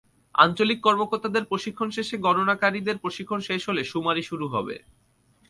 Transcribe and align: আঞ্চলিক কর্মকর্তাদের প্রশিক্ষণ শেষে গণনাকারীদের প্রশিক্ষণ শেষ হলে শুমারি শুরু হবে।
আঞ্চলিক 0.35 0.79
কর্মকর্তাদের 0.83 1.43
প্রশিক্ষণ 1.45 1.89
শেষে 1.89 2.15
গণনাকারীদের 2.17 2.97
প্রশিক্ষণ 2.97 3.39
শেষ 3.39 3.61
হলে 3.69 3.81
শুমারি 3.83 4.23
শুরু 4.23 4.45
হবে। 4.47 4.75